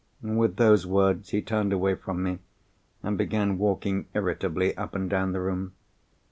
With 0.23 0.55
those 0.55 0.87
words 0.87 1.29
he 1.29 1.43
turned 1.43 1.71
away 1.71 1.93
from 1.93 2.23
me, 2.23 2.39
and 3.03 3.19
began 3.19 3.59
walking 3.59 4.07
irritably 4.15 4.75
up 4.75 4.95
and 4.95 5.07
down 5.07 5.31
the 5.31 5.41
room. 5.41 5.73